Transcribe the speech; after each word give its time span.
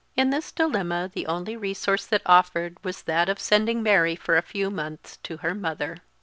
In 0.15 0.31
this 0.31 0.51
dilemma 0.51 1.11
the 1.13 1.27
only 1.27 1.55
resource 1.55 2.07
that 2.07 2.23
offered 2.25 2.83
was 2.83 3.03
that 3.03 3.29
of 3.29 3.37
sending 3.39 3.83
Mary 3.83 4.15
for 4.15 4.35
a 4.35 4.41
few 4.41 4.71
months 4.71 5.17
to 5.17 5.37
her 5.45 5.53
mother. 5.53 5.97